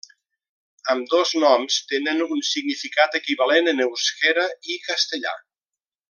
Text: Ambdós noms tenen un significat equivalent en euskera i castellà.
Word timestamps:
Ambdós 0.93 1.33
noms 1.43 1.75
tenen 1.91 2.23
un 2.27 2.41
significat 2.53 3.17
equivalent 3.23 3.73
en 3.75 3.85
euskera 3.89 4.47
i 4.77 4.83
castellà. 4.91 5.35